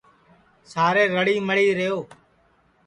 سارے 0.71 1.03
رݪی 1.15 1.35
مِݪی 1.47 1.67
ریہو 1.77 1.99